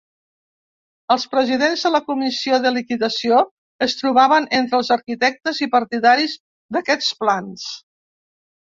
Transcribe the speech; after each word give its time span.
Els 1.15 1.25
presidents 1.33 1.83
de 1.87 1.91
la 1.97 2.01
Comissió 2.07 2.59
de 2.65 2.71
liquidació 2.79 3.43
es 3.89 3.97
trobaven 4.03 4.49
entre 4.63 4.81
els 4.81 4.91
arquitectes 4.99 5.63
i 5.67 5.71
partidaris 5.79 6.37
d'aquests 6.79 7.17
plans. 7.25 7.73